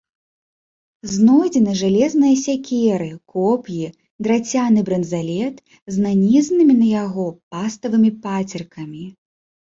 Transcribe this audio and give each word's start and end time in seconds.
Знойдзены 1.15 1.73
жалезныя 1.81 2.35
сякеры, 2.45 3.09
коп'і, 3.33 3.81
драцяны 4.27 4.81
бранзалет 4.87 5.59
з 5.97 6.05
нанізанымі 6.05 6.73
на 6.79 6.87
яго 6.93 7.27
паставымі 7.57 8.11
пацеркамі. 8.25 9.05